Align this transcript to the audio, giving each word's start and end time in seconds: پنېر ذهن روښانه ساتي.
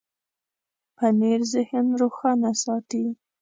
پنېر 0.97 1.39
ذهن 1.53 1.85
روښانه 2.01 2.51
ساتي. 2.63 3.05